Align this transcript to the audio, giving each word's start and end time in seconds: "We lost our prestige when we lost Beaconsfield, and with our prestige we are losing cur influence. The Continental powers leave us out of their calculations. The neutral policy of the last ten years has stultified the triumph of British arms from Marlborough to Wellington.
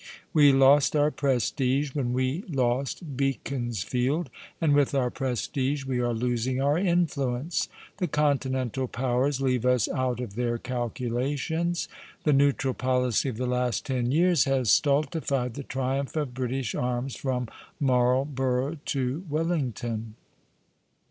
"We 0.33 0.51
lost 0.51 0.95
our 0.95 1.11
prestige 1.11 1.93
when 1.93 2.11
we 2.11 2.43
lost 2.49 3.15
Beaconsfield, 3.15 4.31
and 4.59 4.73
with 4.73 4.95
our 4.95 5.11
prestige 5.11 5.85
we 5.85 5.99
are 5.99 6.11
losing 6.15 6.57
cur 6.57 6.75
influence. 6.79 7.69
The 7.97 8.07
Continental 8.07 8.87
powers 8.87 9.41
leave 9.41 9.63
us 9.63 9.87
out 9.87 10.19
of 10.19 10.33
their 10.33 10.57
calculations. 10.57 11.87
The 12.23 12.33
neutral 12.33 12.73
policy 12.73 13.29
of 13.29 13.37
the 13.37 13.45
last 13.45 13.85
ten 13.85 14.11
years 14.11 14.45
has 14.45 14.71
stultified 14.71 15.53
the 15.53 15.61
triumph 15.61 16.15
of 16.15 16.33
British 16.33 16.73
arms 16.73 17.15
from 17.15 17.47
Marlborough 17.79 18.79
to 18.85 19.23
Wellington. 19.29 20.15